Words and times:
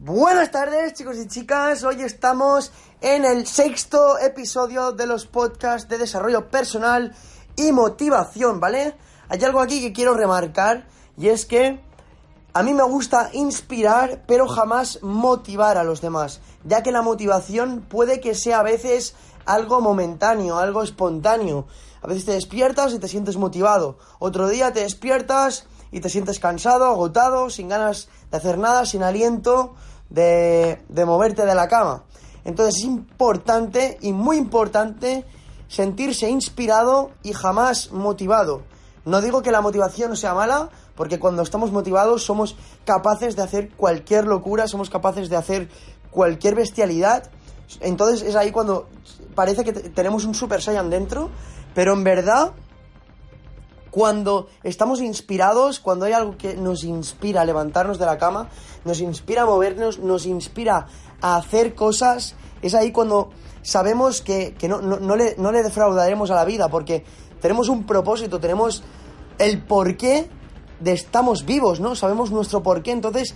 Buenas 0.00 0.52
tardes 0.52 0.94
chicos 0.94 1.16
y 1.16 1.26
chicas, 1.26 1.82
hoy 1.82 2.02
estamos 2.02 2.70
en 3.00 3.24
el 3.24 3.48
sexto 3.48 4.16
episodio 4.16 4.92
de 4.92 5.08
los 5.08 5.26
podcasts 5.26 5.88
de 5.88 5.98
desarrollo 5.98 6.50
personal 6.50 7.16
y 7.56 7.72
motivación, 7.72 8.60
¿vale? 8.60 8.94
Hay 9.28 9.42
algo 9.42 9.60
aquí 9.60 9.80
que 9.80 9.92
quiero 9.92 10.14
remarcar 10.14 10.86
y 11.16 11.30
es 11.30 11.46
que 11.46 11.80
a 12.52 12.62
mí 12.62 12.74
me 12.74 12.84
gusta 12.84 13.30
inspirar 13.32 14.22
pero 14.28 14.46
jamás 14.46 15.02
motivar 15.02 15.76
a 15.76 15.82
los 15.82 16.00
demás, 16.00 16.42
ya 16.62 16.84
que 16.84 16.92
la 16.92 17.02
motivación 17.02 17.80
puede 17.80 18.20
que 18.20 18.36
sea 18.36 18.60
a 18.60 18.62
veces 18.62 19.16
algo 19.46 19.80
momentáneo, 19.80 20.58
algo 20.58 20.84
espontáneo. 20.84 21.66
A 22.02 22.06
veces 22.06 22.24
te 22.24 22.32
despiertas 22.32 22.92
y 22.92 22.98
te 22.98 23.08
sientes 23.08 23.36
motivado, 23.36 23.98
otro 24.18 24.48
día 24.48 24.72
te 24.72 24.80
despiertas 24.80 25.66
y 25.90 26.00
te 26.00 26.08
sientes 26.08 26.38
cansado, 26.38 26.86
agotado, 26.86 27.50
sin 27.50 27.68
ganas 27.68 28.08
de 28.30 28.36
hacer 28.36 28.58
nada, 28.58 28.86
sin 28.86 29.02
aliento 29.02 29.74
de, 30.10 30.82
de 30.88 31.04
moverte 31.04 31.44
de 31.44 31.54
la 31.54 31.68
cama. 31.68 32.04
Entonces 32.44 32.76
es 32.76 32.84
importante 32.84 33.98
y 34.00 34.12
muy 34.12 34.36
importante 34.36 35.24
sentirse 35.68 36.30
inspirado 36.30 37.10
y 37.22 37.32
jamás 37.32 37.92
motivado. 37.92 38.62
No 39.04 39.20
digo 39.20 39.42
que 39.42 39.52
la 39.52 39.60
motivación 39.60 40.16
sea 40.16 40.34
mala, 40.34 40.70
porque 40.94 41.18
cuando 41.18 41.42
estamos 41.42 41.72
motivados 41.72 42.24
somos 42.24 42.56
capaces 42.84 43.36
de 43.36 43.42
hacer 43.42 43.70
cualquier 43.70 44.26
locura, 44.26 44.66
somos 44.66 44.90
capaces 44.90 45.28
de 45.28 45.36
hacer 45.36 45.68
cualquier 46.10 46.54
bestialidad. 46.54 47.30
Entonces 47.80 48.22
es 48.22 48.36
ahí 48.36 48.50
cuando 48.50 48.88
parece 49.34 49.64
que 49.64 49.72
tenemos 49.72 50.24
un 50.24 50.34
Super 50.34 50.62
Saiyan 50.62 50.90
dentro, 50.90 51.30
pero 51.74 51.92
en 51.92 52.04
verdad 52.04 52.52
cuando 53.90 54.48
estamos 54.62 55.00
inspirados, 55.00 55.80
cuando 55.80 56.04
hay 56.04 56.12
algo 56.12 56.36
que 56.36 56.54
nos 56.54 56.84
inspira 56.84 57.42
a 57.42 57.44
levantarnos 57.44 57.98
de 57.98 58.06
la 58.06 58.18
cama, 58.18 58.48
nos 58.84 59.00
inspira 59.00 59.42
a 59.42 59.46
movernos, 59.46 59.98
nos 59.98 60.26
inspira 60.26 60.86
a 61.20 61.36
hacer 61.36 61.74
cosas, 61.74 62.34
es 62.62 62.74
ahí 62.74 62.92
cuando 62.92 63.30
sabemos 63.62 64.20
que, 64.20 64.54
no, 64.68 65.16
le, 65.16 65.34
no 65.38 65.52
le 65.52 65.62
defraudaremos 65.62 66.30
a 66.30 66.34
la 66.34 66.44
vida, 66.44 66.68
porque 66.68 67.04
tenemos 67.40 67.68
un 67.68 67.86
propósito, 67.86 68.38
tenemos 68.38 68.82
el 69.38 69.62
porqué 69.62 70.28
de 70.80 70.92
estamos 70.92 71.44
vivos, 71.44 71.80
¿no? 71.80 71.94
Sabemos 71.94 72.30
nuestro 72.30 72.62
porqué, 72.62 72.92
entonces 72.92 73.34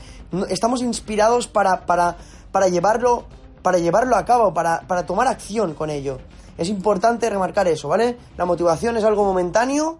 estamos 0.48 0.82
inspirados 0.82 1.48
para, 1.48 1.86
para, 1.86 2.16
para, 2.52 2.68
llevarlo, 2.68 3.24
para 3.62 3.78
llevarlo 3.78 4.16
a 4.16 4.24
cabo, 4.24 4.52
para, 4.52 4.82
para 4.86 5.06
tomar 5.06 5.28
acción 5.28 5.74
con 5.74 5.90
ello. 5.90 6.18
Es 6.58 6.68
importante 6.68 7.30
remarcar 7.30 7.66
eso, 7.68 7.88
¿vale? 7.88 8.18
La 8.36 8.44
motivación 8.44 8.96
es 8.96 9.04
algo 9.04 9.24
momentáneo 9.24 9.98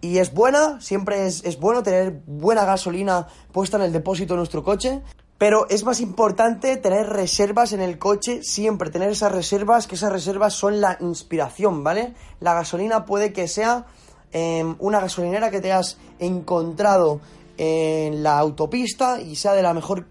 y 0.00 0.18
es 0.18 0.32
buena, 0.32 0.80
siempre 0.80 1.26
es, 1.26 1.58
bueno 1.58 1.82
tener 1.82 2.22
buena 2.26 2.64
gasolina 2.64 3.26
puesta 3.52 3.76
en 3.78 3.84
el 3.84 3.92
depósito 3.92 4.34
de 4.34 4.38
nuestro 4.38 4.62
coche, 4.62 5.02
pero 5.38 5.68
es 5.68 5.84
más 5.84 6.00
importante 6.00 6.76
tener 6.76 7.08
reservas 7.08 7.72
en 7.72 7.80
el 7.80 7.98
coche, 7.98 8.42
siempre 8.42 8.90
tener 8.90 9.10
esas 9.10 9.32
reservas, 9.32 9.86
que 9.86 9.96
esas 9.96 10.12
reservas 10.12 10.54
son 10.54 10.80
la 10.80 10.96
inspiración, 11.00 11.82
¿vale? 11.82 12.14
La 12.40 12.54
gasolina 12.54 13.04
puede 13.04 13.32
que 13.32 13.48
sea 13.48 13.86
em, 14.32 14.76
una 14.78 15.00
gasolinera 15.00 15.50
que 15.50 15.60
te 15.60 15.72
has 15.72 15.98
encontrado 16.18 17.20
en 17.56 18.22
la 18.22 18.38
autopista 18.38 19.20
y 19.20 19.34
sea 19.34 19.52
de 19.52 19.62
la 19.62 19.74
mejor 19.74 20.06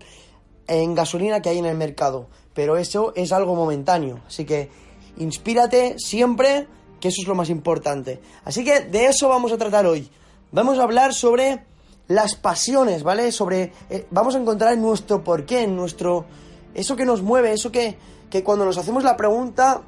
en 0.67 0.95
gasolina 0.95 1.41
que 1.41 1.49
hay 1.49 1.59
en 1.59 1.65
el 1.65 1.77
mercado, 1.77 2.27
pero 2.57 2.75
eso 2.75 3.13
es 3.15 3.31
algo 3.33 3.53
momentáneo, 3.53 4.19
así 4.25 4.43
que 4.43 4.71
inspírate 5.17 5.93
siempre 5.99 6.67
que 6.99 7.09
eso 7.09 7.21
es 7.21 7.27
lo 7.27 7.35
más 7.35 7.51
importante. 7.51 8.19
Así 8.45 8.65
que 8.65 8.79
de 8.79 9.05
eso 9.05 9.29
vamos 9.29 9.51
a 9.51 9.59
tratar 9.59 9.85
hoy. 9.85 10.09
Vamos 10.51 10.79
a 10.79 10.81
hablar 10.81 11.13
sobre 11.13 11.63
las 12.07 12.33
pasiones, 12.33 13.03
¿vale? 13.03 13.31
Sobre. 13.31 13.73
Eh, 13.91 14.07
vamos 14.09 14.33
a 14.33 14.39
encontrar 14.39 14.75
nuestro 14.75 15.23
porqué, 15.23 15.67
nuestro. 15.67 16.25
Eso 16.73 16.95
que 16.95 17.05
nos 17.05 17.21
mueve, 17.21 17.53
eso 17.53 17.71
que, 17.71 17.95
que 18.27 18.43
cuando 18.43 18.65
nos 18.65 18.79
hacemos 18.79 19.03
la 19.03 19.15
pregunta 19.15 19.83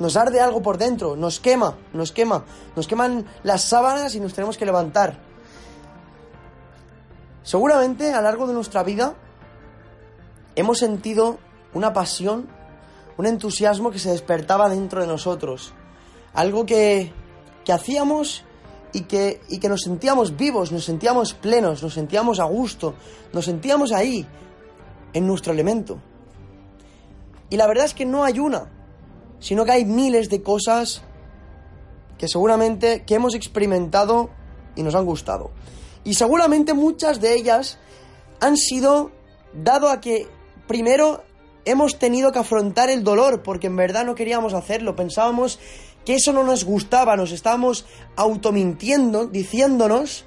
nos 0.00 0.16
arde 0.16 0.40
algo 0.40 0.60
por 0.60 0.78
dentro, 0.78 1.14
nos 1.14 1.38
quema, 1.38 1.78
nos 1.92 2.10
quema, 2.10 2.44
nos 2.74 2.88
queman 2.88 3.26
las 3.44 3.62
sábanas 3.62 4.16
y 4.16 4.18
nos 4.18 4.34
tenemos 4.34 4.58
que 4.58 4.66
levantar. 4.66 5.20
Seguramente 7.44 8.12
a 8.12 8.16
lo 8.16 8.22
largo 8.22 8.48
de 8.48 8.54
nuestra 8.54 8.82
vida 8.82 9.14
hemos 10.56 10.80
sentido 10.80 11.38
una 11.74 11.92
pasión, 11.92 12.48
un 13.16 13.26
entusiasmo 13.26 13.90
que 13.90 13.98
se 13.98 14.10
despertaba 14.10 14.68
dentro 14.68 15.00
de 15.00 15.06
nosotros 15.06 15.74
algo 16.34 16.64
que, 16.66 17.12
que 17.64 17.72
hacíamos 17.72 18.44
y 18.92 19.02
que, 19.02 19.40
y 19.48 19.58
que 19.58 19.68
nos 19.68 19.82
sentíamos 19.82 20.36
vivos, 20.36 20.72
nos 20.72 20.84
sentíamos 20.84 21.34
plenos, 21.34 21.82
nos 21.82 21.94
sentíamos 21.94 22.40
a 22.40 22.44
gusto, 22.44 22.94
nos 23.32 23.44
sentíamos 23.44 23.92
ahí, 23.92 24.26
en 25.12 25.26
nuestro 25.26 25.52
elemento. 25.52 25.98
Y 27.50 27.56
la 27.56 27.66
verdad 27.66 27.84
es 27.84 27.94
que 27.94 28.06
no 28.06 28.24
hay 28.24 28.38
una, 28.38 28.70
sino 29.40 29.64
que 29.64 29.72
hay 29.72 29.84
miles 29.84 30.30
de 30.30 30.42
cosas 30.42 31.02
que 32.18 32.28
seguramente 32.28 33.04
que 33.04 33.14
hemos 33.14 33.34
experimentado 33.34 34.30
y 34.74 34.82
nos 34.82 34.94
han 34.94 35.04
gustado. 35.04 35.50
Y 36.04 36.14
seguramente 36.14 36.72
muchas 36.72 37.20
de 37.20 37.34
ellas 37.34 37.78
han 38.40 38.56
sido 38.56 39.12
dado 39.52 39.88
a 39.90 40.00
que 40.00 40.26
primero 40.66 41.22
hemos 41.64 41.98
tenido 41.98 42.32
que 42.32 42.38
afrontar 42.38 42.90
el 42.90 43.04
dolor 43.04 43.42
porque 43.42 43.68
en 43.68 43.76
verdad 43.76 44.04
no 44.04 44.14
queríamos 44.14 44.54
hacerlo, 44.54 44.96
pensábamos 44.96 45.58
que 46.04 46.14
eso 46.14 46.32
no 46.32 46.44
nos 46.44 46.64
gustaba, 46.64 47.16
nos 47.16 47.32
estábamos 47.32 47.86
automintiendo, 48.16 49.26
diciéndonos 49.26 50.24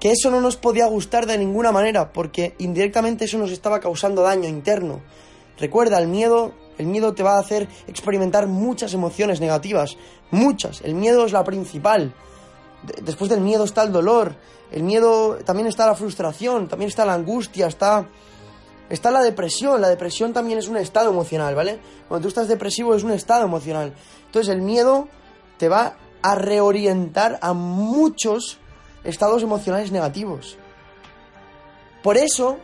que 0.00 0.12
eso 0.12 0.30
no 0.30 0.40
nos 0.40 0.56
podía 0.56 0.86
gustar 0.86 1.26
de 1.26 1.38
ninguna 1.38 1.72
manera, 1.72 2.12
porque 2.12 2.54
indirectamente 2.58 3.24
eso 3.24 3.38
nos 3.38 3.50
estaba 3.50 3.80
causando 3.80 4.22
daño 4.22 4.48
interno. 4.48 5.00
Recuerda, 5.58 5.98
el 5.98 6.06
miedo, 6.06 6.54
el 6.78 6.86
miedo 6.86 7.14
te 7.14 7.24
va 7.24 7.36
a 7.36 7.40
hacer 7.40 7.68
experimentar 7.88 8.46
muchas 8.46 8.94
emociones 8.94 9.40
negativas, 9.40 9.96
muchas. 10.30 10.82
El 10.82 10.94
miedo 10.94 11.26
es 11.26 11.32
la 11.32 11.42
principal. 11.42 12.14
Después 13.02 13.28
del 13.28 13.40
miedo 13.40 13.64
está 13.64 13.82
el 13.82 13.90
dolor, 13.90 14.36
el 14.70 14.84
miedo 14.84 15.38
también 15.44 15.66
está 15.66 15.84
la 15.84 15.96
frustración, 15.96 16.68
también 16.68 16.88
está 16.88 17.04
la 17.04 17.14
angustia, 17.14 17.66
está 17.66 18.06
está 18.88 19.10
la 19.10 19.22
depresión. 19.22 19.80
La 19.80 19.88
depresión 19.88 20.32
también 20.32 20.58
es 20.58 20.68
un 20.68 20.76
estado 20.76 21.10
emocional, 21.10 21.54
¿vale? 21.54 21.78
Cuando 22.08 22.22
tú 22.22 22.28
estás 22.28 22.48
depresivo 22.48 22.94
es 22.94 23.02
un 23.02 23.12
estado 23.12 23.44
emocional. 23.44 23.92
Entonces 24.26 24.52
el 24.52 24.62
miedo 24.62 25.08
te 25.58 25.68
va 25.68 25.96
a 26.22 26.34
reorientar 26.34 27.38
a 27.42 27.52
muchos 27.52 28.58
estados 29.04 29.42
emocionales 29.42 29.92
negativos. 29.92 30.56
Por 32.02 32.16
eso, 32.16 32.58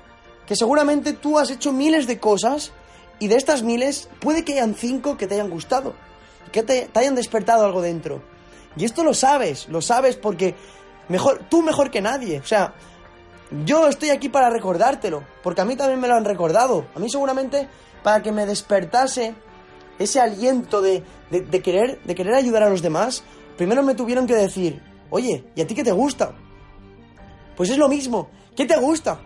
que 0.46 0.56
seguramente 0.56 1.12
tú 1.12 1.38
has 1.38 1.50
hecho 1.50 1.72
miles 1.72 2.06
de 2.06 2.18
cosas 2.18 2.72
y 3.18 3.28
de 3.28 3.36
estas 3.36 3.62
miles 3.62 4.08
puede 4.20 4.44
que 4.44 4.54
hayan 4.54 4.74
cinco 4.74 5.16
que 5.16 5.26
te 5.26 5.34
hayan 5.34 5.50
gustado, 5.50 5.94
que 6.52 6.62
te, 6.62 6.90
hayan 6.94 7.14
despertado 7.14 7.64
algo 7.64 7.82
dentro. 7.82 8.22
Y 8.76 8.84
esto 8.84 9.04
lo 9.04 9.14
sabes, 9.14 9.68
lo 9.68 9.80
sabes 9.80 10.16
porque 10.16 10.54
mejor, 11.08 11.46
tú 11.48 11.62
mejor 11.62 11.90
que 11.90 12.00
nadie. 12.00 12.40
O 12.40 12.46
sea, 12.46 12.74
yo 13.64 13.88
estoy 13.88 14.10
aquí 14.10 14.28
para 14.28 14.50
recordártelo, 14.50 15.22
porque 15.42 15.60
a 15.60 15.64
mí 15.64 15.76
también 15.76 16.00
me 16.00 16.08
lo 16.08 16.14
han 16.14 16.24
recordado. 16.24 16.86
A 16.94 16.98
mí 16.98 17.08
seguramente 17.10 17.68
para 18.02 18.22
que 18.22 18.32
me 18.32 18.46
despertase 18.46 19.34
ese 19.98 20.20
aliento 20.20 20.82
de, 20.82 21.02
querer, 21.62 22.00
de 22.02 22.14
querer 22.14 22.34
ayudar 22.34 22.62
a 22.62 22.68
los 22.68 22.82
demás, 22.82 23.24
primero 23.56 23.82
me 23.82 23.94
tuvieron 23.94 24.26
que 24.26 24.34
decir, 24.34 24.82
oye, 25.10 25.44
¿y 25.54 25.60
a 25.60 25.66
ti 25.66 25.74
qué 25.74 25.84
te 25.84 25.92
gusta? 25.92 26.34
Pues 27.56 27.70
es 27.70 27.78
lo 27.78 27.88
mismo, 27.88 28.28
¿qué 28.56 28.66
te 28.66 28.76
gusta? 28.76 29.20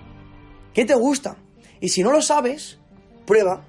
¿Qué 0.74 0.84
te 0.84 0.94
gusta? 0.94 1.36
Y 1.80 1.88
si 1.88 2.02
no 2.02 2.12
lo 2.12 2.20
sabes, 2.20 2.78
prueba, 3.26 3.64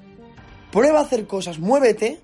prueba 0.72 1.00
a 1.00 1.04
hacer 1.04 1.26
cosas, 1.26 1.60
muévete, 1.60 2.22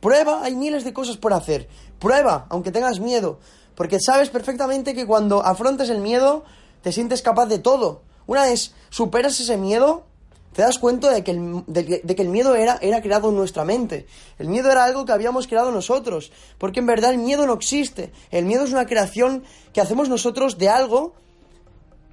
prueba, 0.00 0.42
hay 0.42 0.56
miles 0.56 0.84
de 0.84 0.92
cosas 0.92 1.16
por 1.16 1.32
hacer, 1.32 1.68
prueba, 1.98 2.46
aunque 2.50 2.72
tengas 2.72 3.00
miedo, 3.00 3.38
porque 3.74 3.98
sabes 4.00 4.30
perfectamente 4.30 4.94
que 4.94 5.06
cuando 5.06 5.44
afrontes 5.44 5.88
el 5.90 6.00
miedo, 6.00 6.44
te 6.86 6.92
sientes 6.92 7.20
capaz 7.20 7.46
de 7.46 7.58
todo. 7.58 8.02
Una 8.28 8.44
vez 8.44 8.72
superas 8.90 9.40
ese 9.40 9.56
miedo, 9.56 10.04
te 10.52 10.62
das 10.62 10.78
cuenta 10.78 11.10
de 11.10 11.24
que 11.24 11.32
el, 11.32 11.64
de, 11.66 11.84
que 11.84 12.22
el 12.22 12.28
miedo 12.28 12.54
era, 12.54 12.78
era 12.80 13.02
creado 13.02 13.30
en 13.30 13.34
nuestra 13.34 13.64
mente. 13.64 14.06
El 14.38 14.46
miedo 14.46 14.70
era 14.70 14.84
algo 14.84 15.04
que 15.04 15.10
habíamos 15.10 15.48
creado 15.48 15.72
nosotros. 15.72 16.30
Porque 16.58 16.78
en 16.78 16.86
verdad 16.86 17.10
el 17.10 17.18
miedo 17.18 17.44
no 17.44 17.54
existe. 17.54 18.12
El 18.30 18.44
miedo 18.44 18.62
es 18.62 18.70
una 18.70 18.86
creación 18.86 19.42
que 19.72 19.80
hacemos 19.80 20.08
nosotros 20.08 20.58
de 20.58 20.68
algo 20.68 21.14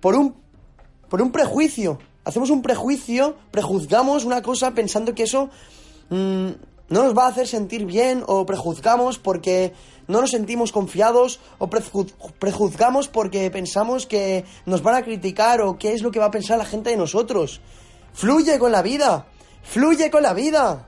por 0.01 0.15
un, 0.15 0.33
por 1.07 1.21
un 1.21 1.31
prejuicio. 1.31 1.99
Hacemos 2.25 2.49
un 2.49 2.63
prejuicio, 2.63 3.35
prejuzgamos 3.51 4.25
una 4.25 4.41
cosa 4.41 4.71
pensando 4.71 5.13
que 5.13 5.21
eso 5.21 5.51
mm, 6.09 6.49
no 6.89 7.03
nos 7.03 7.15
va 7.15 7.25
a 7.25 7.29
hacer 7.29 7.47
sentir 7.47 7.85
bien 7.85 8.23
o 8.25 8.47
prejuzgamos 8.47 9.19
porque 9.19 9.73
no 10.07 10.21
nos 10.21 10.31
sentimos 10.31 10.71
confiados 10.71 11.39
o 11.59 11.69
prejuzgamos 11.69 13.07
porque 13.07 13.49
pensamos 13.51 14.05
que 14.05 14.45
nos 14.65 14.83
van 14.83 14.95
a 14.95 15.03
criticar 15.03 15.61
o 15.61 15.77
qué 15.77 15.93
es 15.93 16.01
lo 16.01 16.11
que 16.11 16.19
va 16.19 16.25
a 16.25 16.31
pensar 16.31 16.57
la 16.57 16.65
gente 16.65 16.89
de 16.89 16.97
nosotros. 16.97 17.61
Fluye 18.13 18.59
con 18.59 18.71
la 18.71 18.81
vida. 18.81 19.27
Fluye 19.63 20.11
con 20.11 20.23
la 20.23 20.33
vida. 20.33 20.87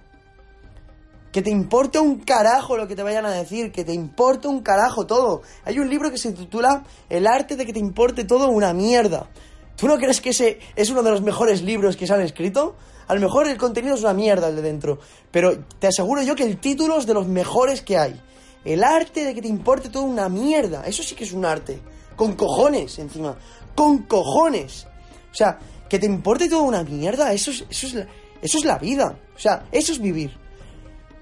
Que 1.31 1.41
te 1.41 1.50
importe 1.50 2.00
un 2.00 2.19
carajo 2.19 2.77
lo 2.77 2.88
que 2.88 2.95
te 2.95 3.03
vayan 3.03 3.25
a 3.25 3.31
decir, 3.31 3.71
que 3.71 3.83
te 3.83 3.94
importe 3.94 4.47
un 4.47 4.62
carajo 4.62 5.06
todo. 5.06 5.41
Hay 5.65 5.79
un 5.79 5.89
libro 5.89 6.12
que 6.12 6.17
se 6.17 6.31
titula 6.31 6.83
El 7.09 7.27
arte 7.27 7.56
de 7.56 7.65
que 7.65 7.73
te 7.73 7.79
importe 7.79 8.23
todo 8.23 8.50
una 8.50 8.73
mierda. 8.73 9.29
¿Tú 9.75 9.88
no 9.88 9.97
crees 9.97 10.21
que 10.21 10.29
ese 10.29 10.59
es 10.75 10.89
uno 10.89 11.03
de 11.03 11.12
los 11.12 11.21
mejores 11.21 11.62
libros 11.62 11.97
que 11.97 12.07
se 12.07 12.13
han 12.13 12.21
escrito? 12.21 12.75
A 13.07 13.13
lo 13.13 13.21
mejor 13.21 13.47
el 13.47 13.57
contenido 13.57 13.95
es 13.95 14.01
una 14.01 14.13
mierda 14.13 14.47
el 14.47 14.56
de 14.56 14.62
dentro, 14.62 15.00
pero 15.31 15.59
te 15.79 15.88
aseguro 15.88 16.21
yo 16.23 16.35
que 16.35 16.44
el 16.44 16.57
título 16.57 16.97
es 16.97 17.06
de 17.06 17.13
los 17.13 17.27
mejores 17.27 17.81
que 17.81 17.97
hay. 17.97 18.19
El 18.65 18.83
arte 18.83 19.23
de 19.23 19.33
que 19.35 19.41
te 19.41 19.47
importe 19.47 19.89
todo 19.89 20.03
una 20.03 20.27
mierda, 20.27 20.83
eso 20.85 21.03
sí 21.03 21.15
que 21.15 21.23
es 21.23 21.31
un 21.31 21.45
arte. 21.45 21.79
Con 22.15 22.33
cojones, 22.33 22.97
encima. 23.00 23.38
Con 23.75 24.00
cojones. 24.03 24.88
O 25.31 25.35
sea, 25.35 25.59
que 25.88 26.00
te 26.00 26.07
importe 26.07 26.50
todo 26.50 26.63
una 26.63 26.83
mierda, 26.83 27.31
eso 27.31 27.51
es, 27.51 27.65
eso 27.69 27.88
es, 27.88 27.94
la, 27.94 28.07
eso 28.41 28.57
es 28.57 28.65
la 28.65 28.79
vida. 28.79 29.19
O 29.35 29.39
sea, 29.39 29.67
eso 29.71 29.91
es 29.91 30.00
vivir. 30.00 30.35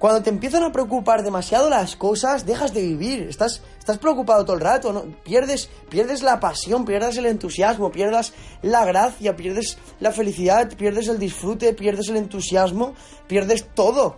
Cuando 0.03 0.21
te 0.21 0.29
empiezan 0.29 0.63
a 0.63 0.71
preocupar 0.71 1.23
demasiado 1.23 1.69
las 1.69 1.95
cosas, 1.95 2.45
dejas 2.45 2.73
de 2.73 2.81
vivir. 2.81 3.23
Estás, 3.23 3.61
estás 3.79 3.97
preocupado 3.97 4.43
todo 4.43 4.57
el 4.57 4.61
rato, 4.61 4.91
¿no? 4.91 5.03
Pierdes, 5.23 5.69
pierdes 5.89 6.21
la 6.21 6.41
pasión, 6.41 6.83
pierdes 6.83 7.15
el 7.15 7.25
entusiasmo, 7.25 7.89
pierdes 7.89 8.33
la 8.61 8.83
gracia, 8.83 9.35
pierdes 9.35 9.77
la 10.01 10.11
felicidad, 10.11 10.69
pierdes 10.75 11.07
el 11.07 11.19
disfrute, 11.19 11.73
pierdes 11.73 12.09
el 12.09 12.17
entusiasmo, 12.17 12.95
pierdes 13.27 13.67
todo. 13.73 14.17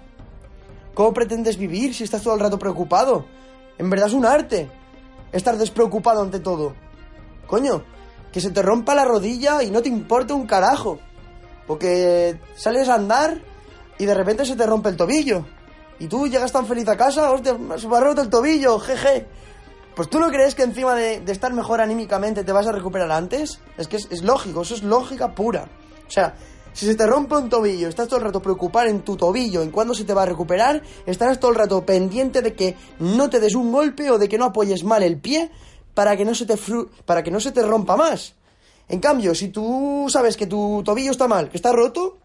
¿Cómo 0.96 1.14
pretendes 1.14 1.58
vivir 1.58 1.94
si 1.94 2.06
estás 2.06 2.24
todo 2.24 2.34
el 2.34 2.40
rato 2.40 2.58
preocupado? 2.58 3.26
En 3.78 3.90
verdad 3.90 4.08
es 4.08 4.14
un 4.14 4.26
arte 4.26 4.72
estar 5.34 5.58
despreocupado 5.58 6.22
ante 6.22 6.40
todo. 6.40 6.74
Coño, 7.46 7.84
que 8.32 8.40
se 8.40 8.50
te 8.50 8.62
rompa 8.62 8.96
la 8.96 9.04
rodilla 9.04 9.62
y 9.62 9.72
no 9.72 9.82
te 9.82 9.90
importa 9.90 10.34
un 10.34 10.48
carajo. 10.48 11.00
O 11.68 11.78
que 11.78 12.40
sales 12.56 12.88
a 12.88 12.96
andar 12.96 13.42
y 13.98 14.06
de 14.06 14.14
repente 14.14 14.46
se 14.46 14.56
te 14.56 14.66
rompe 14.66 14.88
el 14.88 14.96
tobillo. 14.96 15.46
Y 16.00 16.08
tú 16.08 16.28
llegas 16.28 16.54
tan 16.54 16.66
feliz 16.66 16.88
a 16.88 16.96
casa, 16.96 17.30
hostia, 17.30 17.58
se 17.78 17.88
me 17.90 17.98
ha 17.98 18.00
roto 18.00 18.22
el 18.22 18.30
tobillo, 18.30 18.80
jeje. 18.80 19.28
Pues 19.98 20.10
tú 20.10 20.18
no 20.18 20.30
crees 20.30 20.56
que 20.56 20.64
encima 20.64 20.96
de, 20.96 21.24
estar 21.28 21.52
mejor 21.54 21.82
anímicamente 21.82 22.46
te 22.46 22.52
vas 22.54 22.68
a 22.68 22.72
recuperar 22.72 23.12
antes? 23.12 23.60
Es 23.78 23.90
que 23.90 23.98
es, 23.98 24.08
es, 24.12 24.24
lógico, 24.24 24.62
eso 24.62 24.76
es 24.76 24.84
lógica 24.84 25.36
pura. 25.36 25.68
O 26.08 26.12
sea, 26.12 26.36
si 26.76 26.86
se 26.86 26.96
te 26.96 27.08
rompe 27.08 27.38
un 27.38 27.48
tobillo, 27.48 27.88
estás 27.88 28.10
todo 28.10 28.20
el 28.20 28.26
rato 28.26 28.42
preocupado 28.42 28.90
en 28.90 29.00
tu 29.02 29.16
tobillo, 29.16 29.62
en 29.62 29.72
cuándo 29.72 29.94
se 29.94 30.04
te 30.04 30.14
va 30.14 30.24
a 30.24 30.26
recuperar, 30.26 30.84
estarás 31.06 31.40
todo 31.40 31.52
el 31.52 31.58
rato 31.58 31.86
pendiente 31.86 32.42
de 32.42 32.54
que 32.54 32.76
no 33.00 33.30
te 33.30 33.40
des 33.40 33.56
un 33.56 33.72
golpe 33.72 34.12
o 34.12 34.18
de 34.18 34.28
que 34.28 34.38
no 34.38 34.44
apoyes 34.44 34.84
mal 34.84 35.02
el 35.02 35.18
pie 35.18 35.50
para 35.94 36.18
que 36.18 36.26
no 36.26 36.36
se 36.36 36.46
te, 36.46 36.56
para 37.06 37.24
que 37.24 37.32
no 37.32 37.40
se 37.40 37.54
te 37.54 37.62
rompa 37.62 37.96
más. 37.96 38.34
En 38.90 39.00
cambio, 39.00 39.34
si 39.34 39.48
tú 39.48 40.08
sabes 40.10 40.36
que 40.36 40.48
tu 40.48 40.84
tobillo 40.84 41.12
está 41.12 41.30
mal, 41.30 41.50
que 41.50 41.56
está 41.56 41.72
roto, 41.72 42.18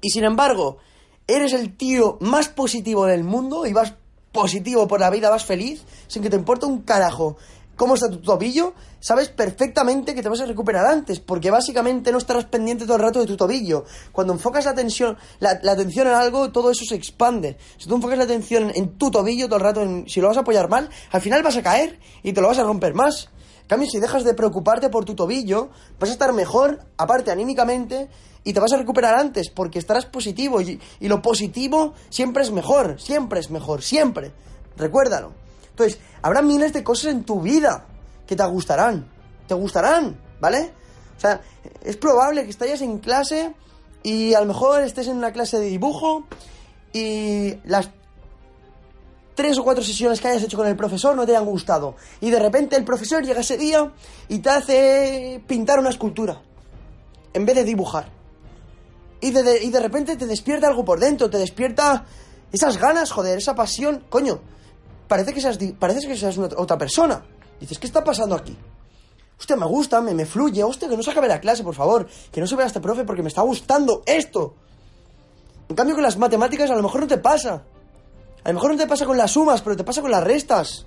y 0.00 0.08
sin 0.08 0.24
embargo 0.24 0.78
eres 1.26 1.52
el 1.52 1.76
tío 1.76 2.16
más 2.22 2.48
positivo 2.48 3.04
del 3.04 3.22
mundo 3.22 3.66
y 3.66 3.74
vas 3.74 3.92
positivo 4.32 4.88
por 4.88 5.00
la 5.00 5.10
vida, 5.10 5.28
vas 5.28 5.44
feliz, 5.44 5.84
sin 6.06 6.22
que 6.22 6.30
te 6.30 6.36
importe 6.36 6.64
un 6.64 6.80
carajo 6.80 7.36
cómo 7.78 7.94
está 7.94 8.10
tu 8.10 8.18
tobillo, 8.18 8.74
sabes 8.98 9.28
perfectamente 9.28 10.14
que 10.14 10.22
te 10.22 10.28
vas 10.28 10.40
a 10.40 10.46
recuperar 10.46 10.84
antes, 10.84 11.20
porque 11.20 11.50
básicamente 11.50 12.10
no 12.10 12.18
estarás 12.18 12.44
pendiente 12.46 12.84
todo 12.84 12.96
el 12.96 13.02
rato 13.02 13.20
de 13.20 13.26
tu 13.26 13.36
tobillo. 13.36 13.84
Cuando 14.10 14.32
enfocas 14.32 14.64
la 14.64 14.72
atención, 14.72 15.16
la, 15.38 15.50
atención 15.50 16.08
en 16.08 16.14
algo, 16.14 16.50
todo 16.50 16.72
eso 16.72 16.84
se 16.84 16.96
expande. 16.96 17.56
Si 17.78 17.88
tú 17.88 17.94
enfocas 17.94 18.18
la 18.18 18.24
atención 18.24 18.72
en 18.74 18.98
tu 18.98 19.10
tobillo 19.10 19.46
todo 19.46 19.56
el 19.56 19.62
rato, 19.62 19.82
en, 19.82 20.08
si 20.08 20.20
lo 20.20 20.26
vas 20.26 20.36
a 20.36 20.40
apoyar 20.40 20.68
mal, 20.68 20.90
al 21.12 21.20
final 21.20 21.42
vas 21.44 21.56
a 21.56 21.62
caer 21.62 22.00
y 22.24 22.32
te 22.32 22.40
lo 22.40 22.48
vas 22.48 22.58
a 22.58 22.64
romper 22.64 22.94
más. 22.94 23.30
En 23.62 23.68
cambio, 23.68 23.88
si 23.88 24.00
dejas 24.00 24.24
de 24.24 24.34
preocuparte 24.34 24.88
por 24.88 25.04
tu 25.04 25.14
tobillo, 25.14 25.70
vas 26.00 26.10
a 26.10 26.14
estar 26.14 26.32
mejor, 26.32 26.80
aparte 26.96 27.30
anímicamente, 27.30 28.08
y 28.42 28.52
te 28.52 28.58
vas 28.58 28.72
a 28.72 28.76
recuperar 28.76 29.14
antes 29.14 29.50
porque 29.50 29.78
estarás 29.78 30.06
positivo 30.06 30.60
y, 30.60 30.80
lo 31.00 31.22
positivo 31.22 31.94
siempre 32.10 32.42
es 32.42 32.50
mejor, 32.50 33.00
siempre 33.00 33.38
es 33.38 33.50
mejor, 33.50 33.82
siempre. 33.82 34.32
Recuérdalo. 34.76 35.47
Entonces, 35.78 36.00
habrá 36.22 36.42
miles 36.42 36.72
de 36.72 36.82
cosas 36.82 37.12
en 37.12 37.22
tu 37.22 37.40
vida 37.40 37.86
que 38.26 38.34
te 38.34 38.44
gustarán, 38.46 39.08
te 39.46 39.54
gustarán, 39.54 40.20
¿vale? 40.40 40.72
O 41.16 41.20
sea, 41.20 41.40
es 41.84 41.96
probable 41.96 42.42
que 42.42 42.50
estés 42.50 42.82
en 42.82 42.98
clase 42.98 43.54
y 44.02 44.34
a 44.34 44.40
lo 44.40 44.46
mejor 44.46 44.82
estés 44.82 45.06
en 45.06 45.16
una 45.16 45.32
clase 45.32 45.60
de 45.60 45.66
dibujo 45.66 46.24
y 46.92 47.54
las 47.64 47.90
tres 49.36 49.56
o 49.56 49.62
cuatro 49.62 49.84
sesiones 49.84 50.20
que 50.20 50.26
hayas 50.26 50.42
hecho 50.42 50.56
con 50.56 50.66
el 50.66 50.74
profesor 50.74 51.14
no 51.14 51.24
te 51.24 51.36
hayan 51.36 51.46
gustado. 51.46 51.94
Y 52.20 52.30
de 52.30 52.40
repente 52.40 52.74
el 52.74 52.82
profesor 52.82 53.24
llega 53.24 53.42
ese 53.42 53.56
día 53.56 53.92
y 54.26 54.40
te 54.40 54.50
hace 54.50 55.40
pintar 55.46 55.78
una 55.78 55.90
escultura 55.90 56.42
en 57.34 57.46
vez 57.46 57.54
de 57.54 57.62
dibujar. 57.62 58.10
Y 59.20 59.30
de, 59.30 59.62
y 59.62 59.70
de 59.70 59.78
repente 59.78 60.16
te 60.16 60.26
despierta 60.26 60.66
algo 60.66 60.84
por 60.84 60.98
dentro, 60.98 61.30
te 61.30 61.38
despierta 61.38 62.04
esas 62.50 62.78
ganas, 62.78 63.12
joder, 63.12 63.38
esa 63.38 63.54
pasión. 63.54 64.02
Coño, 64.08 64.40
parece 65.08 65.32
que 65.32 65.40
seas, 65.40 65.58
parece 65.78 66.06
que 66.06 66.16
seas 66.16 66.38
otra 66.38 66.78
persona. 66.78 67.24
Dices, 67.58 67.78
¿qué 67.78 67.86
está 67.86 68.04
pasando 68.04 68.36
aquí? 68.36 68.56
Hostia, 69.38 69.56
me 69.56 69.66
gusta, 69.66 70.00
me, 70.00 70.14
me 70.14 70.26
fluye. 70.26 70.62
Hostia, 70.62 70.88
que 70.88 70.96
no 70.96 71.02
se 71.02 71.10
acabe 71.10 71.28
la 71.28 71.40
clase, 71.40 71.62
por 71.62 71.74
favor. 71.74 72.06
Que 72.30 72.40
no 72.40 72.46
se 72.46 72.56
vea 72.56 72.66
este 72.66 72.80
profe 72.80 73.04
porque 73.04 73.22
me 73.22 73.28
está 73.28 73.42
gustando 73.42 74.02
esto. 74.06 74.54
En 75.68 75.76
cambio, 75.76 75.94
con 75.94 76.02
las 76.02 76.16
matemáticas 76.16 76.70
a 76.70 76.74
lo 76.74 76.82
mejor 76.82 77.02
no 77.02 77.06
te 77.06 77.18
pasa. 77.18 77.62
A 78.44 78.48
lo 78.48 78.54
mejor 78.54 78.72
no 78.72 78.76
te 78.76 78.86
pasa 78.86 79.04
con 79.04 79.16
las 79.16 79.30
sumas, 79.32 79.62
pero 79.62 79.76
te 79.76 79.84
pasa 79.84 80.00
con 80.00 80.10
las 80.10 80.24
restas. 80.24 80.86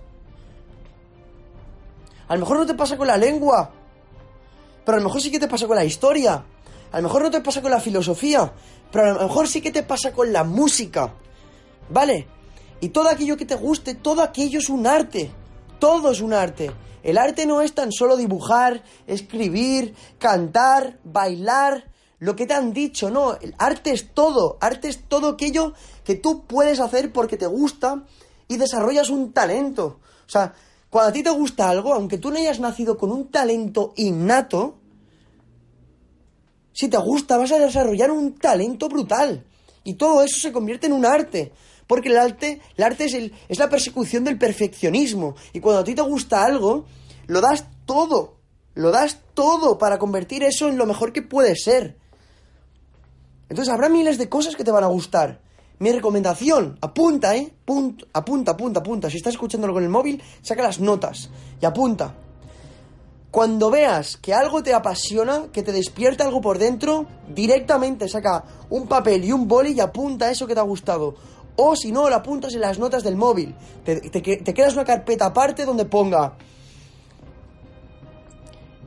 A 2.27 2.35
lo 2.35 2.41
mejor 2.41 2.57
no 2.57 2.65
te 2.65 2.73
pasa 2.73 2.97
con 2.97 3.07
la 3.07 3.17
lengua. 3.17 3.71
Pero 4.85 4.95
a 4.97 4.99
lo 4.99 5.05
mejor 5.05 5.21
sí 5.21 5.31
que 5.31 5.39
te 5.39 5.47
pasa 5.47 5.67
con 5.67 5.75
la 5.75 5.85
historia. 5.85 6.43
A 6.91 6.97
lo 6.97 7.03
mejor 7.03 7.23
no 7.23 7.31
te 7.31 7.41
pasa 7.41 7.61
con 7.61 7.71
la 7.71 7.79
filosofía, 7.79 8.51
pero 8.91 9.05
a 9.05 9.13
lo 9.13 9.27
mejor 9.27 9.47
sí 9.47 9.61
que 9.61 9.71
te 9.71 9.83
pasa 9.83 10.11
con 10.11 10.33
la 10.33 10.43
música. 10.43 11.13
¿Vale? 11.89 12.27
Y 12.81 12.89
todo 12.89 13.09
aquello 13.09 13.37
que 13.37 13.45
te 13.45 13.55
guste, 13.55 13.95
todo 13.95 14.21
aquello 14.21 14.59
es 14.59 14.69
un 14.69 14.85
arte. 14.85 15.31
Todo 15.79 16.11
es 16.11 16.19
un 16.19 16.33
arte. 16.33 16.71
El 17.03 17.17
arte 17.17 17.45
no 17.45 17.61
es 17.61 17.73
tan 17.73 17.91
solo 17.91 18.17
dibujar, 18.17 18.83
escribir, 19.07 19.95
cantar, 20.19 20.99
bailar, 21.03 21.85
lo 22.19 22.35
que 22.35 22.45
te 22.45 22.53
han 22.53 22.73
dicho, 22.73 23.09
no. 23.09 23.35
El 23.35 23.55
arte 23.57 23.91
es 23.91 24.13
todo. 24.13 24.57
Arte 24.61 24.89
es 24.89 25.03
todo 25.07 25.29
aquello 25.29 25.73
que 26.03 26.15
tú 26.15 26.45
puedes 26.45 26.79
hacer 26.79 27.11
porque 27.11 27.37
te 27.37 27.47
gusta 27.47 28.03
y 28.47 28.57
desarrollas 28.57 29.09
un 29.09 29.31
talento. 29.31 29.99
O 30.27 30.29
sea, 30.29 30.53
cuando 30.89 31.09
a 31.09 31.13
ti 31.13 31.23
te 31.23 31.31
gusta 31.31 31.69
algo, 31.69 31.93
aunque 31.93 32.17
tú 32.17 32.29
no 32.29 32.37
hayas 32.37 32.59
nacido 32.59 32.97
con 32.97 33.11
un 33.11 33.29
talento 33.29 33.93
innato, 33.95 34.75
si 36.73 36.89
te 36.89 36.97
gusta, 36.97 37.37
vas 37.37 37.51
a 37.51 37.59
desarrollar 37.59 38.11
un 38.11 38.37
talento 38.37 38.87
brutal. 38.87 39.43
Y 39.83 39.95
todo 39.95 40.21
eso 40.21 40.39
se 40.39 40.51
convierte 40.51 40.87
en 40.87 40.93
un 40.93 41.05
arte. 41.05 41.51
Porque 41.91 42.07
el 42.07 42.17
arte, 42.17 42.61
el 42.77 42.83
arte 42.85 43.03
es, 43.03 43.13
el, 43.15 43.33
es 43.49 43.59
la 43.59 43.69
persecución 43.69 44.23
del 44.23 44.37
perfeccionismo. 44.37 45.35
Y 45.51 45.59
cuando 45.59 45.81
a 45.81 45.83
ti 45.83 45.93
te 45.93 46.01
gusta 46.01 46.45
algo, 46.45 46.85
lo 47.27 47.41
das 47.41 47.65
todo. 47.85 48.37
Lo 48.75 48.91
das 48.91 49.19
todo 49.33 49.77
para 49.77 49.99
convertir 49.99 50.41
eso 50.41 50.69
en 50.69 50.77
lo 50.77 50.85
mejor 50.85 51.11
que 51.11 51.21
puede 51.21 51.53
ser. 51.57 51.97
Entonces 53.49 53.73
habrá 53.73 53.89
miles 53.89 54.17
de 54.17 54.29
cosas 54.29 54.55
que 54.55 54.63
te 54.63 54.71
van 54.71 54.85
a 54.85 54.87
gustar. 54.87 55.41
Mi 55.79 55.91
recomendación, 55.91 56.77
apunta, 56.79 57.35
¿eh? 57.35 57.51
apunta, 58.13 58.51
apunta, 58.51 58.79
apunta. 58.79 59.09
Si 59.09 59.17
estás 59.17 59.33
escuchándolo 59.33 59.73
con 59.73 59.83
el 59.83 59.89
móvil, 59.89 60.23
saca 60.41 60.63
las 60.63 60.79
notas 60.79 61.29
y 61.61 61.65
apunta. 61.65 62.15
Cuando 63.31 63.71
veas 63.71 64.17
que 64.17 64.33
algo 64.33 64.61
te 64.61 64.73
apasiona, 64.73 65.47
que 65.53 65.63
te 65.63 65.71
despierta 65.71 66.25
algo 66.25 66.41
por 66.41 66.57
dentro, 66.57 67.05
directamente 67.33 68.09
saca 68.09 68.43
un 68.69 68.87
papel 68.87 69.23
y 69.23 69.31
un 69.31 69.47
boli 69.47 69.71
y 69.71 69.79
apunta 69.79 70.29
eso 70.29 70.45
que 70.45 70.53
te 70.53 70.59
ha 70.59 70.63
gustado. 70.63 71.15
O 71.55 71.77
si 71.77 71.93
no, 71.93 72.09
lo 72.09 72.15
apuntas 72.15 72.53
en 72.53 72.59
las 72.59 72.77
notas 72.77 73.03
del 73.03 73.15
móvil. 73.15 73.55
Te, 73.85 74.01
te, 74.01 74.53
quedas 74.53 74.73
una 74.73 74.83
carpeta 74.83 75.27
aparte 75.27 75.63
donde 75.65 75.85
ponga 75.85 76.33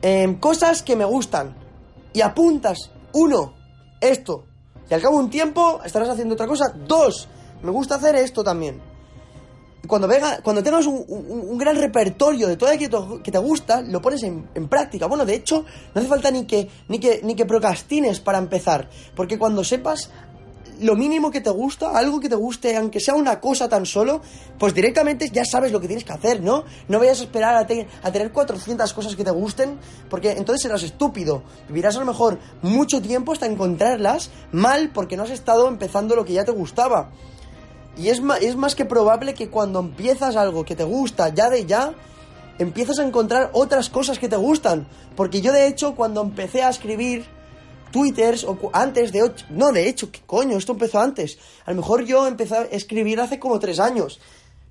em, 0.03 0.35
cosas 0.39 0.83
que 0.83 0.95
me 0.95 1.05
gustan. 1.05 1.55
Y 2.13 2.21
apuntas, 2.21 2.91
uno, 3.13 3.55
esto. 3.99 4.45
Y 4.87 4.93
al 4.93 5.01
cabo 5.01 5.17
de 5.17 5.23
un 5.23 5.29
tiempo 5.31 5.81
estarás 5.83 6.09
haciendo 6.09 6.35
otra 6.35 6.45
cosa. 6.45 6.65
Dos, 6.87 7.27
me 7.63 7.71
gusta 7.71 7.95
hacer 7.95 8.15
esto 8.15 8.43
también 8.43 8.94
cuando, 9.87 10.07
venga, 10.07 10.39
cuando 10.41 10.63
tengas 10.63 10.85
un, 10.85 11.57
gran 11.57 11.75
repertorio 11.75 12.47
de 12.47 12.57
todo 12.57 12.69
aquello 12.69 13.21
que 13.21 13.31
te 13.31 13.37
gusta, 13.37 13.81
lo 13.81 14.01
pones 14.01 14.23
en, 14.23 14.67
práctica. 14.67 15.05
Bueno, 15.05 15.25
de 15.25 15.35
hecho, 15.35 15.65
no 15.93 16.01
hace 16.01 16.07
falta 16.07 16.31
ni 16.31 16.45
que, 16.45 16.67
ni, 16.87 16.99
que, 16.99 17.21
ni 17.23 17.35
que 17.35 17.45
procrastines 17.45 18.19
para 18.19 18.37
empezar. 18.37 18.89
Porque 19.15 19.37
cuando 19.37 19.63
sepas 19.63 20.09
lo 20.81 20.95
mínimo 20.95 21.31
que 21.31 21.41
te 21.41 21.49
gusta, 21.49 21.97
algo 21.97 22.19
que 22.19 22.29
te 22.29 22.35
guste, 22.35 22.75
aunque 22.75 22.99
sea 22.99 23.15
una 23.15 23.39
cosa 23.39 23.69
tan 23.69 23.85
solo, 23.85 24.21
pues 24.57 24.73
directamente 24.73 25.29
ya 25.29 25.45
sabes 25.45 25.71
lo 25.71 25.79
que 25.79 25.87
tienes 25.87 26.03
que 26.03 26.13
hacer, 26.13 26.41
¿no? 26.41 26.65
No 26.87 26.99
vayas 26.99 27.21
a 27.21 27.23
esperar 27.23 27.55
a, 27.55 27.59
a, 27.59 28.11
tener 28.11 28.31
400 28.31 28.93
cosas 28.93 29.15
que 29.15 29.23
te 29.23 29.31
gusten, 29.31 29.77
porque 30.09 30.31
entonces 30.31 30.61
serás 30.61 30.83
estúpido. 30.83 31.43
Vivirás 31.67 31.95
a 31.95 31.99
lo 31.99 32.05
mejor 32.05 32.39
mucho 32.61 33.01
tiempo 33.01 33.33
hasta 33.33 33.45
encontrarlas 33.45 34.29
mal 34.51 34.91
porque 34.93 35.17
no 35.17 35.23
has 35.23 35.31
estado 35.31 35.67
empezando 35.67 36.15
lo 36.15 36.25
que 36.25 36.33
ya 36.33 36.45
te 36.45 36.51
gustaba. 36.51 37.11
Y 37.97 38.09
es 38.09 38.21
es 38.41 38.55
más 38.55 38.75
que 38.75 38.85
probable 38.85 39.33
que 39.33 39.49
cuando 39.49 39.79
empiezas 39.79 40.35
algo 40.35 40.65
que 40.65 40.75
te 40.75 40.83
gusta 40.83 41.29
ya 41.29 41.49
de 41.49 41.65
ya, 41.65 41.93
empiezas 42.59 42.99
a 42.99 43.05
encontrar 43.05 43.49
otras 43.53 43.89
cosas 43.89 44.19
que 44.19 44.29
te 44.29 44.35
gustan. 44.35 44.87
Porque 45.15 45.41
yo 45.41 45.53
de 45.53 45.67
hecho 45.67 45.95
cuando 45.95 46.21
empecé 46.21 46.63
a 46.63 46.69
escribir 46.69 47.25
twitters, 47.91 48.43
o 48.43 48.57
antes 48.73 49.13
de... 49.13 49.31
No, 49.49 49.71
de 49.71 49.87
hecho, 49.87 50.11
¿qué 50.11 50.19
coño? 50.25 50.57
Esto 50.57 50.73
empezó 50.73 50.99
antes. 50.99 51.37
A 51.65 51.71
lo 51.71 51.77
mejor 51.77 52.03
yo 52.03 52.27
empecé 52.27 52.55
a 52.55 52.61
escribir 52.63 53.21
hace 53.21 53.39
como 53.39 53.57
tres 53.59 53.79
años. 53.79 54.19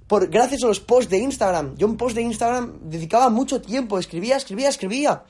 Por, 0.07 0.29
gracias 0.29 0.63
a 0.63 0.67
los 0.67 0.81
posts 0.81 1.11
de 1.11 1.19
Instagram. 1.19 1.75
Yo 1.77 1.87
un 1.87 1.97
post 1.97 2.15
de 2.15 2.23
Instagram 2.23 2.81
dedicaba 2.83 3.31
mucho 3.31 3.63
tiempo, 3.63 3.99
escribía, 3.99 4.37
escribía, 4.37 4.69
escribía. 4.69 5.25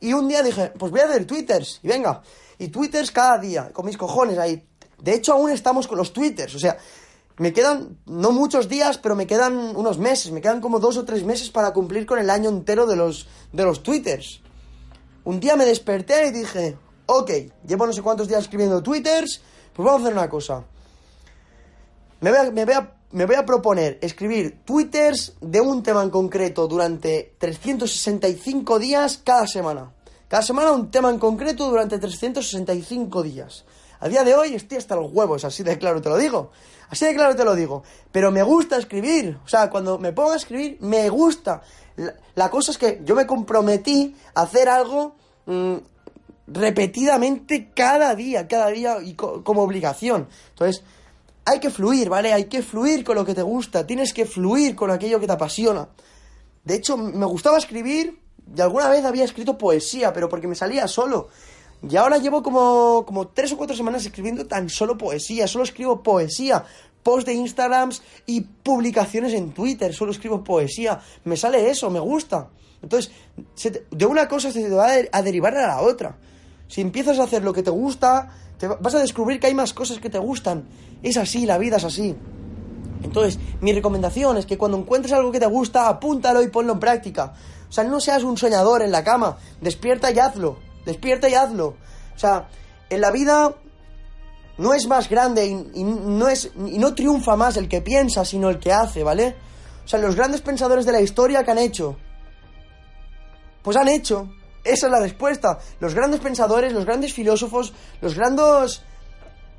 Y 0.00 0.12
un 0.12 0.28
día 0.28 0.42
dije, 0.42 0.72
pues 0.78 0.90
voy 0.90 1.00
a 1.00 1.04
hacer 1.04 1.26
twitters, 1.26 1.80
y 1.82 1.88
venga, 1.88 2.22
y 2.58 2.68
twitters 2.68 3.10
cada 3.10 3.38
día, 3.38 3.70
con 3.72 3.86
mis 3.86 3.96
cojones 3.96 4.38
ahí. 4.38 4.62
De 5.00 5.14
hecho, 5.14 5.32
aún 5.32 5.50
estamos 5.50 5.86
con 5.86 5.98
los 5.98 6.12
twitters, 6.12 6.54
o 6.54 6.58
sea, 6.58 6.76
me 7.38 7.52
quedan 7.52 7.98
no 8.06 8.32
muchos 8.32 8.68
días, 8.68 8.98
pero 8.98 9.14
me 9.14 9.26
quedan 9.26 9.76
unos 9.76 9.98
meses, 9.98 10.32
me 10.32 10.40
quedan 10.40 10.60
como 10.60 10.78
dos 10.78 10.96
o 10.96 11.04
tres 11.04 11.22
meses 11.24 11.50
para 11.50 11.72
cumplir 11.72 12.06
con 12.06 12.18
el 12.18 12.30
año 12.30 12.48
entero 12.48 12.86
de 12.86 12.96
los, 12.96 13.28
de 13.52 13.64
los 13.64 13.82
twitters. 13.82 14.40
Un 15.24 15.40
día 15.40 15.56
me 15.56 15.66
desperté 15.66 16.28
y 16.28 16.30
dije, 16.30 16.78
ok, 17.06 17.30
llevo 17.66 17.86
no 17.86 17.92
sé 17.92 18.00
cuántos 18.00 18.28
días 18.28 18.44
escribiendo 18.44 18.82
twitters, 18.82 19.42
pues 19.74 19.84
vamos 19.84 20.00
a 20.00 20.04
hacer 20.04 20.14
una 20.14 20.28
cosa. 20.28 20.64
Me 22.20 22.30
voy 22.30 22.38
a, 22.38 22.50
me 22.50 22.64
voy 22.64 22.74
a, 22.74 22.94
me 23.12 23.26
voy 23.26 23.36
a 23.36 23.44
proponer 23.44 23.98
escribir 24.00 24.62
twitters 24.64 25.34
de 25.40 25.60
un 25.60 25.82
tema 25.82 26.02
en 26.02 26.10
concreto 26.10 26.66
durante 26.66 27.34
365 27.38 28.78
días 28.78 29.20
cada 29.22 29.46
semana. 29.46 29.92
Cada 30.28 30.42
semana 30.42 30.72
un 30.72 30.90
tema 30.90 31.10
en 31.10 31.18
concreto 31.18 31.68
durante 31.68 31.98
365 31.98 33.22
días. 33.22 33.64
A 34.00 34.08
día 34.08 34.24
de 34.24 34.34
hoy 34.34 34.54
estoy 34.54 34.78
hasta 34.78 34.96
los 34.96 35.10
huevos, 35.12 35.44
así 35.44 35.62
de 35.62 35.78
claro 35.78 36.00
te 36.02 36.08
lo 36.08 36.16
digo. 36.16 36.50
Así 36.88 37.04
de 37.04 37.14
claro 37.14 37.34
te 37.34 37.44
lo 37.44 37.54
digo. 37.54 37.82
Pero 38.12 38.30
me 38.30 38.42
gusta 38.42 38.76
escribir. 38.76 39.38
O 39.44 39.48
sea, 39.48 39.70
cuando 39.70 39.98
me 39.98 40.12
pongo 40.12 40.32
a 40.32 40.36
escribir, 40.36 40.78
me 40.80 41.08
gusta. 41.08 41.62
La, 42.34 42.50
cosa 42.50 42.72
es 42.72 42.78
que 42.78 43.00
yo 43.04 43.14
me 43.14 43.26
comprometí 43.26 44.14
a 44.34 44.42
hacer 44.42 44.68
algo 44.68 45.16
mm, 45.46 45.76
repetidamente 46.48 47.70
cada 47.74 48.14
día, 48.14 48.46
cada 48.46 48.68
día 48.68 48.98
y 49.02 49.14
como 49.14 49.62
obligación. 49.62 50.28
Entonces, 50.50 50.84
hay 51.44 51.60
que 51.60 51.70
fluir, 51.70 52.08
¿vale? 52.08 52.32
Hay 52.32 52.44
que 52.44 52.62
fluir 52.62 53.04
con 53.04 53.16
lo 53.16 53.24
que 53.24 53.34
te 53.34 53.42
gusta. 53.42 53.86
Tienes 53.86 54.12
que 54.12 54.26
fluir 54.26 54.76
con 54.76 54.90
aquello 54.90 55.18
que 55.18 55.26
te 55.26 55.32
apasiona. 55.32 55.88
De 56.64 56.74
hecho, 56.74 56.96
me 56.96 57.24
gustaba 57.26 57.56
escribir. 57.56 58.20
Y 58.54 58.60
alguna 58.60 58.88
vez 58.88 59.04
había 59.04 59.24
escrito 59.24 59.56
poesía, 59.58 60.12
pero 60.12 60.28
porque 60.28 60.46
me 60.46 60.54
salía 60.54 60.86
solo. 60.86 61.28
Y 61.88 61.96
ahora 61.96 62.18
llevo 62.18 62.42
como, 62.42 63.04
como 63.06 63.28
tres 63.28 63.52
o 63.52 63.56
cuatro 63.56 63.76
semanas 63.76 64.04
escribiendo 64.04 64.46
tan 64.46 64.68
solo 64.68 64.96
poesía, 64.96 65.46
solo 65.46 65.64
escribo 65.64 66.02
poesía, 66.02 66.64
post 67.02 67.26
de 67.26 67.34
Instagrams 67.34 68.02
y 68.26 68.40
publicaciones 68.40 69.32
en 69.34 69.52
Twitter, 69.52 69.94
solo 69.94 70.10
escribo 70.10 70.42
poesía, 70.42 71.00
me 71.24 71.36
sale 71.36 71.70
eso, 71.70 71.90
me 71.90 72.00
gusta. 72.00 72.48
Entonces, 72.82 73.12
de 73.90 74.06
una 74.06 74.28
cosa 74.28 74.50
se 74.50 74.62
te 74.62 74.70
va 74.70 74.88
a, 75.12 75.22
derivar 75.22 75.56
a 75.56 75.66
la 75.66 75.80
otra. 75.80 76.16
Si 76.68 76.80
empiezas 76.80 77.18
a 77.18 77.24
hacer 77.24 77.44
lo 77.44 77.52
que 77.52 77.62
te 77.62 77.70
gusta, 77.70 78.32
te 78.58 78.66
vas 78.66 78.94
a 78.94 78.98
descubrir 78.98 79.38
que 79.38 79.46
hay 79.46 79.54
más 79.54 79.72
cosas 79.72 79.98
que 79.98 80.10
te 80.10 80.18
gustan. 80.18 80.64
Es 81.02 81.16
así, 81.16 81.46
la 81.46 81.58
vida 81.58 81.76
es 81.76 81.84
así. 81.84 82.16
Entonces, 83.02 83.38
mi 83.60 83.72
recomendación 83.72 84.36
es 84.36 84.46
que 84.46 84.58
cuando 84.58 84.78
encuentres 84.78 85.12
algo 85.12 85.30
que 85.30 85.40
te 85.40 85.46
gusta, 85.46 85.88
apúntalo 85.88 86.42
y 86.42 86.48
ponlo 86.48 86.72
en 86.72 86.80
práctica. 86.80 87.34
O 87.68 87.72
sea, 87.72 87.84
no 87.84 88.00
seas 88.00 88.24
un 88.24 88.36
soñador 88.36 88.82
en 88.82 88.90
la 88.90 89.04
cama, 89.04 89.38
despierta 89.60 90.10
y 90.10 90.18
hazlo. 90.18 90.65
Despierta 90.86 91.28
y 91.28 91.34
hazlo. 91.34 91.76
O 92.14 92.18
sea, 92.18 92.48
en 92.88 93.00
la 93.02 93.10
vida 93.10 93.54
no 94.56 94.72
es 94.72 94.86
más 94.86 95.10
grande 95.10 95.46
y, 95.46 95.84
no 95.84 96.28
es 96.28 96.50
y 96.54 96.78
no 96.78 96.94
triunfa 96.94 97.36
más 97.36 97.58
el 97.58 97.68
que 97.68 97.82
piensa, 97.82 98.24
sino 98.24 98.48
el 98.48 98.58
que 98.58 98.72
hace, 98.72 99.02
¿vale? 99.02 99.36
O 99.84 99.88
sea, 99.88 100.00
los 100.00 100.16
grandes 100.16 100.40
pensadores 100.40 100.86
de 100.86 100.92
la 100.92 101.00
historia 101.00 101.44
que 101.44 101.50
han 101.50 101.58
hecho, 101.58 101.96
pues 103.62 103.76
han 103.76 103.88
hecho. 103.88 104.30
Esa 104.64 104.86
es 104.86 104.92
la 104.92 105.00
respuesta. 105.00 105.58
Los 105.78 105.94
grandes 105.94 106.20
pensadores, 106.20 106.72
los 106.72 106.84
grandes 106.84 107.12
filósofos, 107.12 107.72
los 108.00 108.16
grandes 108.16 108.82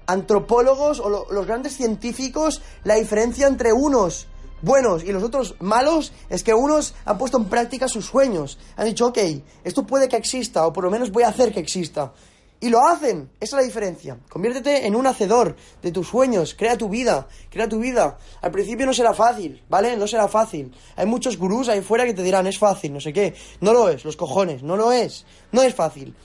antropólogos 0.06 1.00
o 1.00 1.32
los 1.32 1.46
grandes 1.46 1.76
científicos, 1.76 2.62
la 2.84 2.96
diferencia 2.96 3.48
entre 3.48 3.72
unos 3.72 4.28
buenos 4.62 5.04
y 5.04 5.12
los 5.12 5.24
otros 5.24 5.56
malos 5.60 6.14
es 6.30 6.44
que 6.44 6.54
unos 6.54 6.94
han 7.06 7.18
puesto 7.18 7.38
en 7.38 7.46
práctica 7.46 7.88
sus 7.88 8.06
sueños. 8.06 8.58
Han 8.76 8.86
dicho, 8.86 9.08
ok, 9.08 9.18
esto 9.64 9.86
puede 9.86 10.08
que 10.08 10.18
exista, 10.18 10.66
o 10.66 10.74
por 10.74 10.84
lo 10.84 10.92
menos 10.92 11.12
voy 11.12 11.24
a 11.24 11.30
hacer 11.30 11.54
que 11.54 11.60
exista. 11.60 12.14
Y 12.60 12.70
lo 12.70 12.84
hacen, 12.88 13.30
esa 13.40 13.56
es 13.56 13.62
la 13.62 13.68
diferencia. 13.68 14.18
Conviértete 14.30 14.88
en 14.88 14.96
un 14.96 15.06
hacedor 15.06 15.56
de 15.84 15.92
tus 15.92 16.08
sueños, 16.08 16.56
crea 16.58 16.76
tu 16.76 16.90
vida, 16.90 17.28
crea 17.52 17.70
tu 17.70 17.80
vida. 17.80 18.18
Al 18.42 18.50
principio 18.50 18.88
no 18.88 18.94
será 18.94 19.14
fácil, 19.14 19.62
¿vale? 19.70 19.96
No 19.96 20.08
será 20.08 20.28
fácil. 20.28 20.74
Hay 20.96 21.06
muchos 21.06 21.38
gurús 21.38 21.70
ahí 21.70 21.82
fuera 21.82 22.06
que 22.06 22.16
te 22.16 22.24
dirán, 22.24 22.48
es 22.48 22.58
fácil, 22.58 22.94
no 22.94 23.00
sé 23.00 23.14
qué. 23.14 23.36
No 23.62 23.74
lo 23.74 23.90
es, 23.90 24.04
los 24.04 24.18
cojones, 24.18 24.64
no 24.64 24.76
lo 24.76 24.92
es. 24.92 25.24
No 25.52 25.62
es 25.62 25.76
fácil. 25.76 26.16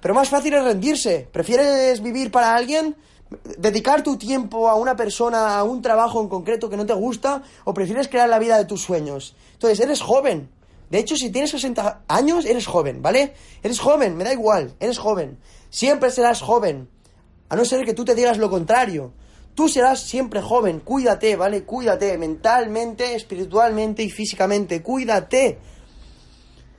Pero 0.00 0.12
más 0.12 0.28
fácil 0.28 0.54
es 0.54 0.64
rendirse. 0.64 1.28
¿Prefieres 1.30 2.02
vivir 2.02 2.32
para 2.32 2.56
alguien? 2.56 2.96
Dedicar 3.58 4.02
tu 4.02 4.16
tiempo 4.16 4.68
a 4.68 4.74
una 4.74 4.96
persona, 4.96 5.58
a 5.58 5.64
un 5.64 5.82
trabajo 5.82 6.20
en 6.20 6.28
concreto 6.28 6.70
que 6.70 6.76
no 6.76 6.86
te 6.86 6.94
gusta, 6.94 7.42
o 7.64 7.74
prefieres 7.74 8.08
crear 8.08 8.28
la 8.28 8.38
vida 8.38 8.58
de 8.58 8.64
tus 8.64 8.82
sueños. 8.82 9.34
Entonces, 9.54 9.80
eres 9.80 10.00
joven. 10.00 10.48
De 10.90 10.98
hecho, 10.98 11.16
si 11.16 11.30
tienes 11.30 11.50
60 11.50 12.04
años, 12.06 12.44
eres 12.44 12.66
joven, 12.66 13.02
¿vale? 13.02 13.34
Eres 13.62 13.80
joven, 13.80 14.16
me 14.16 14.24
da 14.24 14.32
igual, 14.32 14.74
eres 14.78 14.98
joven. 14.98 15.38
Siempre 15.70 16.10
serás 16.10 16.40
joven. 16.40 16.88
A 17.48 17.56
no 17.56 17.64
ser 17.64 17.84
que 17.84 17.94
tú 17.94 18.04
te 18.04 18.14
digas 18.14 18.38
lo 18.38 18.50
contrario. 18.50 19.12
Tú 19.54 19.68
serás 19.68 20.00
siempre 20.00 20.42
joven, 20.42 20.80
cuídate, 20.80 21.34
¿vale? 21.34 21.64
Cuídate 21.64 22.16
mentalmente, 22.18 23.14
espiritualmente 23.14 24.02
y 24.02 24.10
físicamente. 24.10 24.82
Cuídate. 24.82 25.58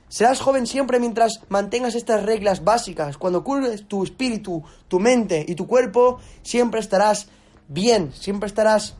Serás 0.08 0.40
joven 0.40 0.66
siempre 0.66 1.00
mientras 1.00 1.40
mantengas 1.48 1.94
estas 1.94 2.22
reglas 2.22 2.64
básicas. 2.64 3.18
Cuando 3.18 3.44
cures 3.44 3.86
tu 3.86 4.04
espíritu, 4.04 4.62
tu 4.88 5.00
mente 5.00 5.44
y 5.46 5.54
tu 5.54 5.66
cuerpo, 5.66 6.18
siempre 6.42 6.80
estarás 6.80 7.28
bien, 7.68 8.12
siempre 8.14 8.46
estarás 8.46 8.96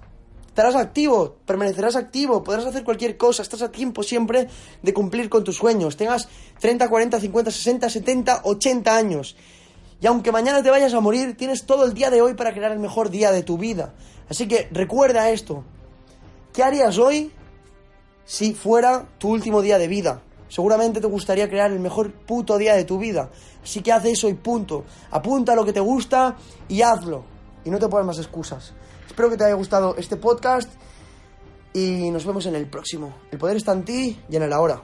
estarás 0.58 0.74
activo, 0.74 1.36
permanecerás 1.46 1.94
activo, 1.94 2.42
podrás 2.42 2.66
hacer 2.66 2.82
cualquier 2.82 3.16
cosa, 3.16 3.42
estás 3.42 3.62
a 3.62 3.70
tiempo 3.70 4.02
siempre 4.02 4.48
de 4.82 4.92
cumplir 4.92 5.28
con 5.28 5.44
tus 5.44 5.54
sueños. 5.54 5.96
Tengas 5.96 6.28
30, 6.58 6.88
40, 6.88 7.20
50, 7.20 7.50
60, 7.52 7.88
70, 7.88 8.40
80 8.42 8.96
años. 8.96 9.36
Y 10.00 10.08
aunque 10.08 10.32
mañana 10.32 10.60
te 10.60 10.70
vayas 10.70 10.94
a 10.94 11.00
morir, 11.00 11.36
tienes 11.36 11.64
todo 11.64 11.84
el 11.84 11.94
día 11.94 12.10
de 12.10 12.22
hoy 12.22 12.34
para 12.34 12.52
crear 12.52 12.72
el 12.72 12.80
mejor 12.80 13.08
día 13.08 13.30
de 13.30 13.44
tu 13.44 13.56
vida. 13.56 13.94
Así 14.28 14.48
que 14.48 14.68
recuerda 14.72 15.30
esto. 15.30 15.62
¿Qué 16.52 16.64
harías 16.64 16.98
hoy 16.98 17.30
si 18.24 18.52
fuera 18.52 19.06
tu 19.18 19.30
último 19.30 19.62
día 19.62 19.78
de 19.78 19.86
vida? 19.86 20.22
Seguramente 20.48 21.00
te 21.00 21.06
gustaría 21.06 21.48
crear 21.48 21.70
el 21.70 21.80
mejor 21.80 22.12
puto 22.12 22.56
día 22.58 22.74
de 22.74 22.84
tu 22.84 22.98
vida. 22.98 23.30
Así 23.62 23.82
que 23.82 23.92
haz 23.92 24.04
eso 24.06 24.28
y 24.28 24.34
punto. 24.34 24.84
Apunta 25.10 25.54
lo 25.54 25.64
que 25.64 25.72
te 25.72 25.80
gusta 25.80 26.36
y 26.68 26.82
hazlo. 26.82 27.24
Y 27.64 27.70
no 27.70 27.78
te 27.78 27.88
pongas 27.88 28.06
más 28.06 28.18
excusas. 28.18 28.72
Espero 29.06 29.30
que 29.30 29.36
te 29.36 29.44
haya 29.44 29.54
gustado 29.54 29.96
este 29.96 30.16
podcast 30.16 30.70
y 31.72 32.10
nos 32.10 32.24
vemos 32.24 32.46
en 32.46 32.54
el 32.54 32.68
próximo. 32.68 33.14
El 33.30 33.38
poder 33.38 33.56
está 33.56 33.72
en 33.72 33.84
ti 33.84 34.20
y 34.28 34.36
en 34.36 34.42
el 34.42 34.52
ahora. 34.52 34.82